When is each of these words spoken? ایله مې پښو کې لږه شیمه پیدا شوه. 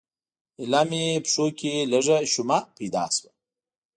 ایله 0.59 0.81
مې 0.89 1.03
پښو 1.25 1.45
کې 1.59 1.73
لږه 1.91 2.17
شیمه 2.31 2.59
پیدا 2.77 3.03
شوه. 3.15 3.31